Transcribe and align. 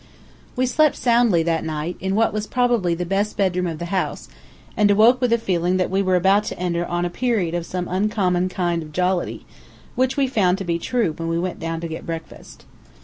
We 0.55 0.65
slept 0.65 0.95
soundly 0.95 1.43
that 1.43 1.63
night, 1.63 1.95
in 1.99 2.15
what 2.15 2.33
was 2.33 2.47
probably 2.47 2.95
the 2.95 3.05
best 3.05 3.37
bedroom 3.37 3.67
of 3.67 3.77
the 3.77 3.85
house, 3.93 4.29
and 4.75 4.89
awoke 4.89 5.21
with 5.21 5.31
a 5.31 5.37
feeling 5.37 5.77
that 5.77 5.91
we 5.91 6.01
were 6.01 6.15
about 6.15 6.43
to 6.45 6.57
enter 6.57 6.83
on 6.87 7.05
a 7.05 7.09
period 7.11 7.53
of 7.53 7.67
some 7.67 7.87
uncommon 7.87 8.49
kind 8.49 8.81
of 8.81 8.93
jollity, 8.93 9.45
which 9.93 10.17
we 10.17 10.25
found 10.25 10.57
to 10.57 10.63
be 10.63 10.79
true 10.79 11.13
when 11.17 11.29
we 11.29 11.37
went 11.37 11.59
down 11.59 11.81
to 11.81 11.87
get 11.87 12.07
breakfast. 12.07 12.65